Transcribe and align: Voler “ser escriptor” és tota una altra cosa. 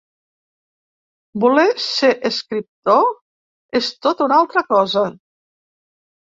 Voler 1.43 1.65
“ser 1.89 2.09
escriptor” 2.31 3.07
és 3.83 3.93
tota 4.09 4.29
una 4.31 4.41
altra 4.43 4.67
cosa. 4.75 5.09